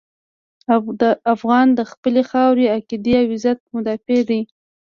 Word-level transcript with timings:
افغان 1.33 1.67
د 1.77 1.81
خپلې 1.91 2.21
خاورې، 2.29 2.73
عقیدې 2.75 3.13
او 3.19 3.25
عزت 3.33 3.59
مدافع 3.75 4.19
دی. 4.29 4.41